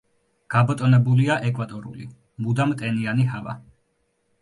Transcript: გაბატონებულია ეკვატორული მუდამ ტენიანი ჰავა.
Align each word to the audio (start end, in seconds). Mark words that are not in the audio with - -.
გაბატონებულია 0.55 1.37
ეკვატორული 1.51 2.09
მუდამ 2.47 2.77
ტენიანი 2.83 3.31
ჰავა. 3.37 3.59